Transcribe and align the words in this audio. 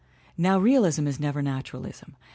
Now 0.35 0.57
realism 0.57 1.05
is 1.05 1.19
never 1.19 1.43
naturalism. 1.43 2.15